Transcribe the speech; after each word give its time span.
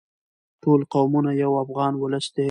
ټول 0.61 0.81
قومونه 0.93 1.31
یو 1.43 1.51
افغان 1.63 1.93
ولس 2.01 2.25
دی. 2.35 2.39